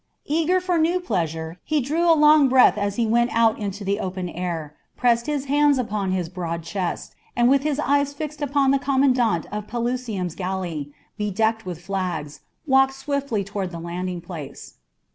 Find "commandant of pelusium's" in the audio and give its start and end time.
8.79-10.33